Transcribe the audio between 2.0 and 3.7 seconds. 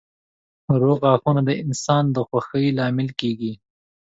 د خوښۍ لامل کېږي.